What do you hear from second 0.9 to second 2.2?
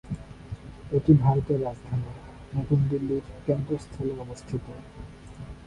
এটি ভারতের রাজধানী